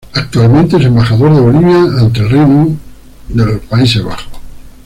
Actualmente 0.15 0.77
es 0.77 0.85
Embajador 0.85 1.31
de 1.35 1.41
Bolivia 1.41 1.99
ante 1.99 2.21
el 2.21 2.29
Reino 2.31 2.75
de 3.29 3.45
los 3.45 3.59
Países 3.65 4.03
Bajos. 4.03 4.31